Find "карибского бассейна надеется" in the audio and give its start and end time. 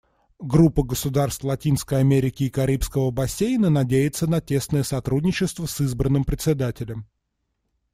2.49-4.25